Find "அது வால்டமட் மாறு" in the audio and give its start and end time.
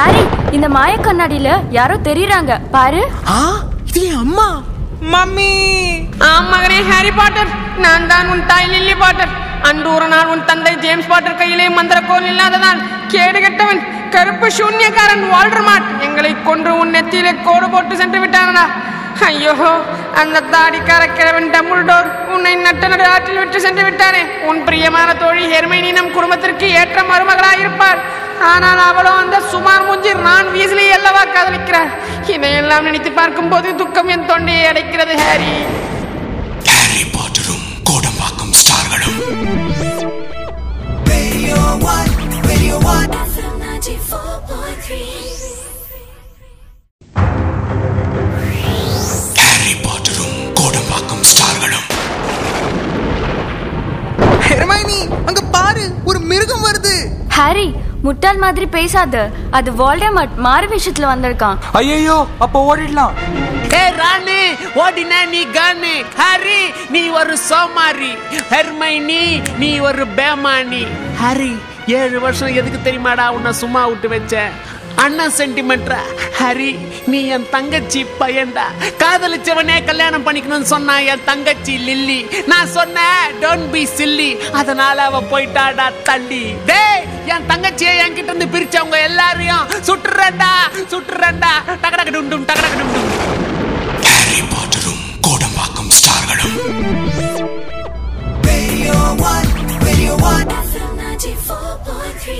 59.50-60.66